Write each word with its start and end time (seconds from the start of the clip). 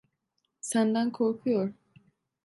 Senden 0.61 1.11
korkuyor. 1.11 1.73